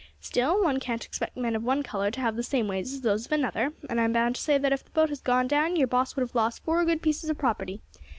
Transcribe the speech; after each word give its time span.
Still, 0.19 0.63
one 0.63 0.79
can't 0.79 1.05
expect 1.05 1.37
men 1.37 1.55
of 1.55 1.61
one 1.63 1.83
colour 1.83 2.09
to 2.09 2.21
have 2.21 2.35
the 2.35 2.41
same 2.41 2.67
ways 2.67 2.91
as 2.91 3.01
those 3.01 3.27
of 3.27 3.31
another, 3.33 3.71
and 3.87 4.01
I 4.01 4.03
am 4.05 4.13
bound 4.13 4.33
to 4.33 4.41
say 4.41 4.57
that 4.57 4.73
if 4.73 4.83
the 4.83 4.89
boat 4.89 5.09
had 5.11 5.23
gone 5.23 5.47
down 5.47 5.75
your 5.75 5.85
boss 5.87 6.15
would 6.15 6.23
have 6.23 6.33
lost 6.33 6.63
four 6.63 6.83
good 6.85 7.03
pieces 7.03 7.29
of 7.29 7.37
property. 7.37 7.81